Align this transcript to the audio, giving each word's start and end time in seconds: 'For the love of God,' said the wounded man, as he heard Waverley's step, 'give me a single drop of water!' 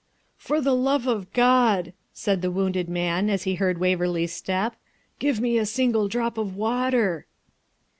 'For 0.35 0.61
the 0.61 0.73
love 0.73 1.05
of 1.05 1.31
God,' 1.31 1.93
said 2.11 2.41
the 2.41 2.49
wounded 2.49 2.89
man, 2.89 3.29
as 3.29 3.43
he 3.43 3.53
heard 3.53 3.77
Waverley's 3.77 4.33
step, 4.33 4.75
'give 5.19 5.39
me 5.39 5.59
a 5.59 5.65
single 5.67 6.07
drop 6.07 6.39
of 6.39 6.55
water!' 6.55 7.27